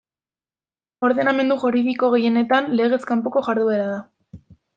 Ordenamendu 1.07 1.57
juridiko 1.63 2.09
gehienetan 2.15 2.71
legez 2.81 3.01
kanpoko 3.11 3.45
jarduera 3.51 3.87
da. 3.93 4.01